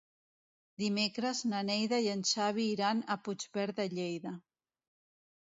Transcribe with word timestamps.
Dimecres 0.83 1.41
na 1.51 1.59
Neida 1.67 1.99
i 2.07 2.09
en 2.15 2.23
Xavi 2.31 2.67
iran 2.71 3.05
a 3.15 3.19
Puigverd 3.29 3.79
de 3.83 3.87
Lleida. 3.95 4.35